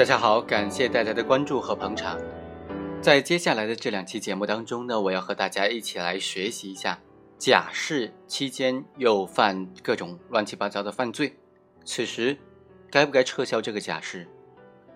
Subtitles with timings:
[0.00, 2.18] 大家好，感谢大家的关注和捧场。
[3.02, 6.98] 在接下来的这两期节目当中呢，我要和大家一起来学习一下
[7.36, 11.36] 假释期间又犯各种乱七八糟的犯罪，
[11.84, 12.34] 此时
[12.90, 14.26] 该不该撤销这个假释？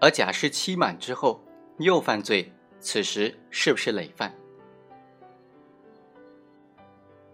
[0.00, 1.42] 而假释期满之后
[1.80, 4.32] 又犯罪，此时是不是累犯？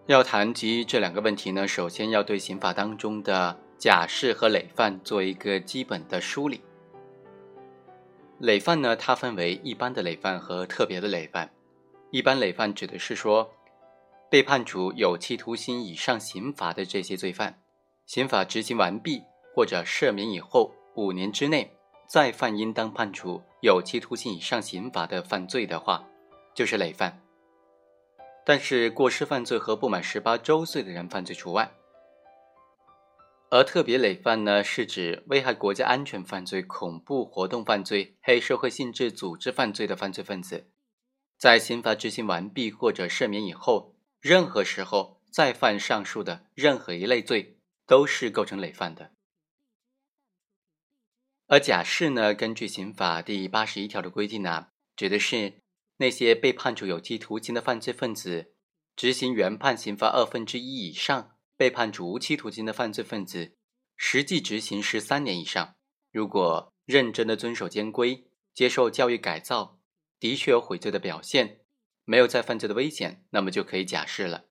[0.07, 6.63] 要谈及这两个问题呢，首先要对刑法当中的假释和累犯做一个基本的梳理。
[8.39, 11.51] 累犯呢，它分为一般的累犯和特别的累犯。
[12.11, 13.51] 一般累犯指的是说，
[14.31, 17.61] 被判处有期徒刑以上刑罚的这些罪犯，
[18.07, 19.23] 刑法执行完毕
[19.55, 21.69] 或者赦免以后五年之内
[22.07, 26.05] 再犯应当判处有期徒刑以上刑罚的犯罪的话，
[26.55, 27.21] 就是累犯。
[28.47, 31.69] 但是过失犯罪和不满十八周岁的人犯罪除外。
[33.51, 40.71] 而特别累犯呢，是指危害国家安全犯罪、恐怖活动犯罪、黑社会性质组织犯罪的犯罪分子，
[41.39, 49.13] 在刑罚执行完毕或者赦免以后，任何时候再犯上述的任何一类罪，都是构成累犯的。
[51.47, 55.63] 而假释呢，根据刑法第八十一条的规定呢，指的是
[55.97, 58.53] 那些被判处有期徒刑的犯罪分子，
[58.95, 61.38] 执行原判刑罚二分之一以上。
[61.59, 63.57] 被判处无期徒刑的犯罪分子，
[63.97, 65.75] 实际执行是三年以上。
[66.13, 69.81] 如果认真的遵守监规，接受教育改造，
[70.21, 71.63] 的确有悔罪的表现，
[72.05, 74.45] 没有再犯罪的危险，那么就可以假释了。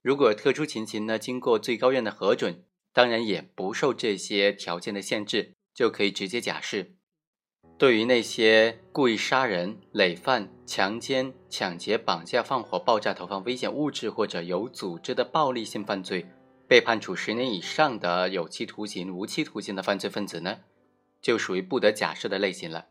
[0.00, 6.96] 如果特殊情形呢，经过最高院的核准，当然也不受这些条件的限制，就可以直接假释。
[7.76, 16.24] 对于那些故意杀人、累犯、强奸、抢劫、绑架、放火、爆炸、投放危险物质或者有组织的暴力性犯罪。
[16.72, 20.60] 被判处十年以上的有期徒刑、无期徒刑的犯罪分子呢，
[21.20, 22.86] 就属于不得假释的类型了。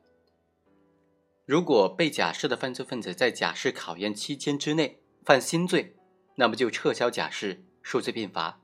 [1.47, 5.95] 如果被假释的犯罪分子在假释考验期间之内犯新罪，
[6.35, 8.61] 那么就撤销假释，数罪并罚。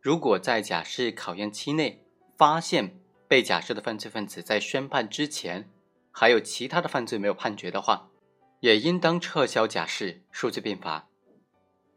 [0.00, 2.04] 如果在假释考验期内
[2.36, 5.70] 发现被假释的犯罪分子在宣判之前
[6.10, 8.10] 还有其他的犯罪没有判决的话，
[8.58, 11.08] 也应当撤销假释，数罪并罚。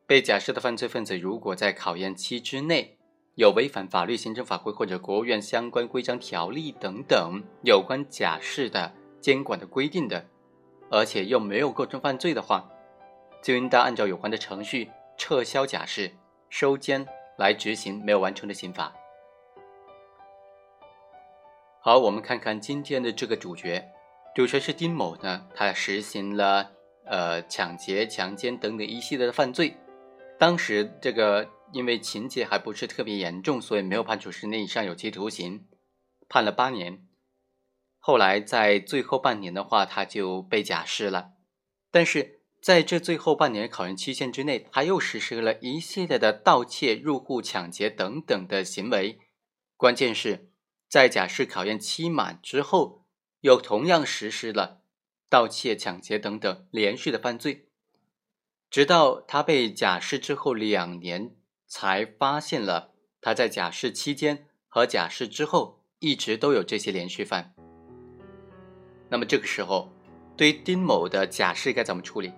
[0.07, 2.95] 被假释的犯罪分子，如果在考验期之内
[3.33, 10.23] 有违反法律、行政法规或者国务院相关规章条例等等有关假释的监管的规定的，
[10.91, 12.69] 而且又没有构成犯罪的话，
[13.41, 16.11] 就应当按照有关的程序撤销假释、
[16.49, 17.05] 收监
[17.37, 18.93] 来执行没有完成的刑罚。
[21.81, 23.83] 好，我们看看今天的这个主角，
[24.35, 26.71] 主角是丁某呢，他实行了
[27.05, 29.75] 呃抢劫、强奸等等一系列的犯罪。
[30.37, 35.65] 当时这个因为情节还不是特别严重，所以没有判处十年以上有期徒刑，
[36.27, 37.07] 判了八年。
[37.99, 41.31] 后来在最后半年的话，他就被假释了。
[41.89, 49.19] 但是在这最后半年考验期限之内，他又实施了一系列的盗窃、入户抢劫等等的行为。
[49.77, 50.51] 关键是，
[50.89, 53.05] 在假释考验期满之后，
[53.41, 54.81] 又同样实施了
[55.29, 57.64] 盗窃、抢劫等等连续的犯罪。
[58.75, 61.31] 直到他被假释之后两年，
[61.65, 62.91] 才发现了
[63.21, 67.53] 他在假释期间和假释之后一直都有这些连续犯。
[69.07, 69.89] 那么这个时候，
[70.35, 72.33] 对于丁某的假释该怎么处理？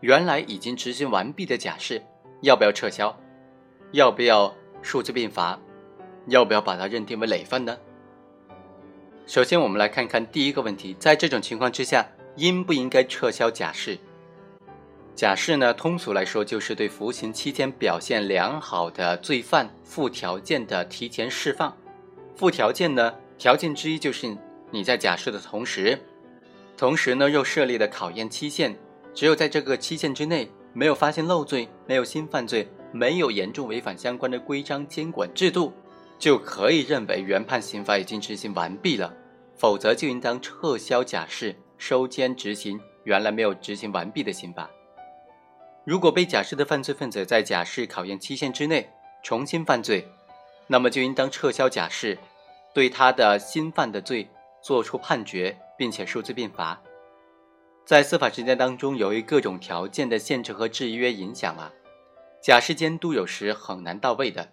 [0.00, 2.02] 原来已经执行完毕的假释，
[2.40, 3.14] 要不要撤销？
[3.90, 5.60] 要不要数罪并罚？
[6.28, 7.78] 要不要把它认定为累犯呢？
[9.26, 13.98] 首先，我们来看看第一个问题：在这种情况之下，应不应该撤销假释？
[15.14, 21.76] 假释呢，通俗来说就是对服刑期间表现良好的罪犯附条件的提前释放。
[22.34, 24.36] 附条件呢，条件之一就是
[24.70, 25.98] 你在假释的同时，
[26.76, 28.74] 同时呢又设立了考验期限，
[29.14, 35.72] 只有在这个期限之内没有发现漏罪、没有新犯罪、没有严重违反相关的规章监管制度，
[36.18, 39.14] 就可以认为原判刑罚已经执行完毕了，
[39.54, 44.68] 否则就应当撤销假释，收监执行原来没有执行完毕的刑罚。
[45.84, 48.88] 如果被假释的犯罪分子在假释考验期限之内
[49.22, 50.06] 重新犯罪，
[50.68, 52.18] 那么就应当撤销假释，
[52.72, 54.28] 对他的新犯的罪
[54.62, 56.80] 作出判决，并且数罪并罚。
[57.84, 61.72] 在司法实践当中，由于各种条件的限制和制约影响啊，
[62.40, 64.52] 假释监督有时很难到位的，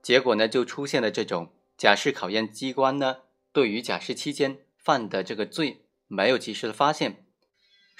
[0.00, 3.18] 结果呢，就出现了这种假释考验机关呢，
[3.52, 7.21] 对于假释期间犯的这个罪没有及时的发现。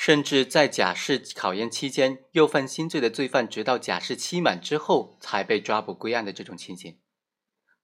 [0.04, 6.98] 甚至在假释考验期间又犯新罪的罪犯，直到假释期满之后才被抓捕归案的这种情形。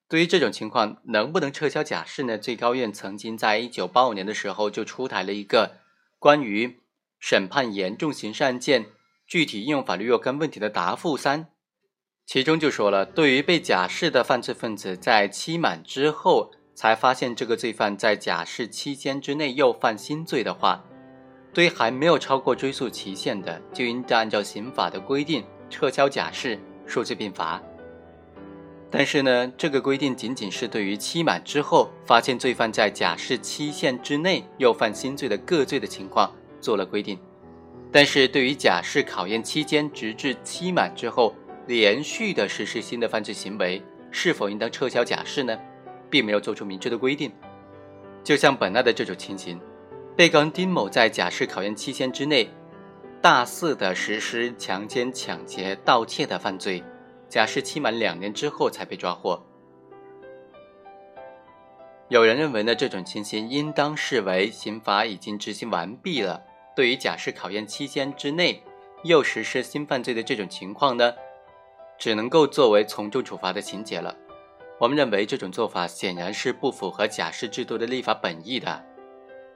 [0.09, 2.37] 对于这种情况，能不能撤销假释呢？
[2.37, 5.77] 最高院曾经在一九八五年的时候就出台了一个
[6.19, 6.81] 关于
[7.21, 8.87] 审判严重刑事案件
[9.25, 11.53] 具体应用法律若干问题的答复三，
[12.27, 20.85] 其中就说了，对于被假释的犯罪分子在期满之后才发现这个罪犯在假释期间之内又犯新罪的话，
[21.59, 26.57] 对于还没有超过追诉期限的，就应当按照刑法的规定撤销假释，
[26.87, 27.61] 数罪并罚。
[28.89, 37.19] 但是呢，这个规定仅仅是对于期满之后发现罪犯在假释期限之内又犯新罪的个罪的情况做了规定，
[37.91, 41.35] 但是对于假释考验期间直至期满之后
[41.67, 43.83] 连续的实施新的犯罪行为，
[44.13, 45.59] 是否应当撤销假释呢，
[46.09, 47.33] 并没有做出明确的规定。
[48.23, 49.61] 就像本案的这种情形，
[50.19, 52.51] 被告人丁某在假释考验期限之内
[53.23, 56.83] 大肆的实施强奸、抢劫、盗窃的犯罪。
[57.29, 59.41] 假释期满两年之后才被抓获。
[62.09, 66.43] 有人认为呢，这种情形应当视为刑罚已经执行完毕了。
[66.75, 68.65] 对于假释考验期间之内
[69.05, 71.15] 又实施新犯罪的这种情况呢，
[71.97, 74.17] 只能够作为从重处罚的情节了。
[74.81, 78.85] 我们认为这种做法显然是不符合假释制度的立法本意的。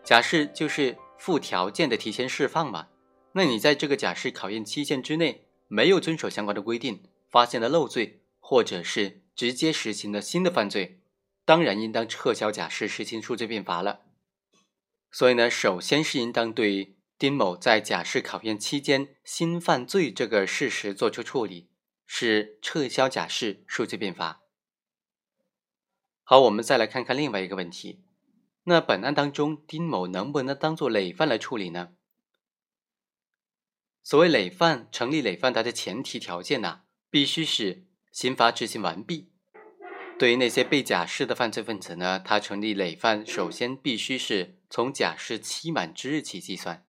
[0.04, 2.88] 假释就是附条件的提前释放嘛。
[3.32, 7.02] 那你在这个假释考验期限之内没有遵守相关的规定。
[7.32, 11.00] 发现了漏罪，或者是直接实行了新的犯罪，
[11.46, 14.02] 当然应当撤销假释，实行数罪并罚了。
[15.10, 21.70] 所以呢，首先是应当对丁某在假释考验期间新犯罪这个事实作出处理，
[22.04, 24.42] 是撤销假释，数罪并罚。
[26.22, 28.04] 好，我们再来看看另外一个问题，
[28.64, 31.90] 那本案当中，丁某能不能当做累犯来处理呢？
[34.02, 36.82] 所谓累犯成立累犯，它的前提条件呢？
[37.10, 39.30] 必须是刑罚执行完毕。
[40.18, 46.84] 对于那些被假释的犯罪分子呢，他成立累犯，首先必须是从假释期满之日起计算。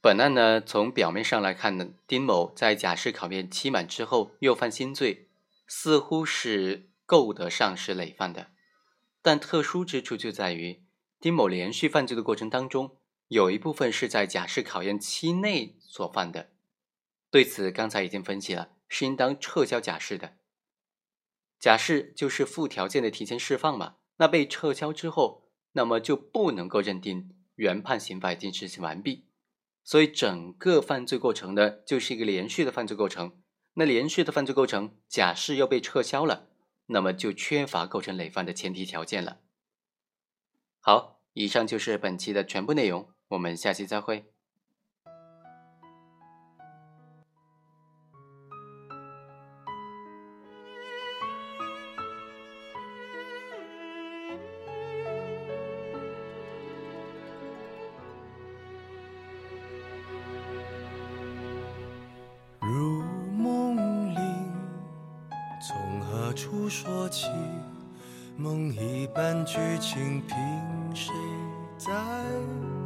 [0.00, 5.28] 本案呢，从表面上来看呢，丁某在假释考验期满之后又犯新罪，
[5.66, 8.50] 似乎是够得上是累犯的。
[9.20, 10.82] 但特殊之处就在于，
[11.20, 12.96] 丁某连续犯罪的过程当中，
[13.28, 16.50] 有一部分是在假释考验期内所犯的。
[17.30, 18.70] 对此，刚才已经分析了。
[18.92, 20.32] 是应当撤销假释的，
[21.60, 23.98] 假释就是附条件的提前释放嘛。
[24.16, 25.44] 那被撤销之后，
[25.74, 29.26] 那么就不能够认定原判刑罚已经执行完毕。
[29.84, 33.40] 所以整个犯罪过程呢，就是一个连续的犯罪过程。
[33.74, 36.48] 那连续的犯罪过程，假释又被撤销了，
[36.86, 39.38] 那么就缺乏构成累犯的前提条件了。
[40.82, 44.24] 好，以上就是本期的全部内容，我们下期再会。
[63.36, 64.18] 梦里。
[65.60, 67.26] 从何处说起
[68.36, 70.36] 梦一般剧情，凭
[70.94, 71.12] 谁
[71.76, 71.92] 在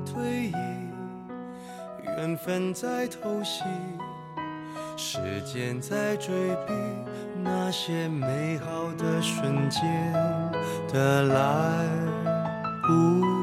[0.05, 0.55] 推移？
[2.05, 3.63] 缘分在偷袭，
[4.97, 6.33] 时间在追
[6.67, 6.73] 逼，
[7.43, 10.13] 那些美好的瞬间
[10.93, 11.89] 的来
[12.87, 13.34] 不。